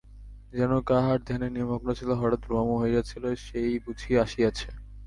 [0.53, 4.67] যেন কাহার ধ্যানে নিমগ্ন ছিল, হঠাৎ ভ্রম হইয়াছিল, সে-ই বুঝি আসিয়াছে।